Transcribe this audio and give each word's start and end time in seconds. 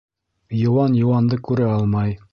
Йыуан 0.61 0.97
йыуанды 1.03 1.41
күрә 1.51 1.71
алмай. 1.79 2.21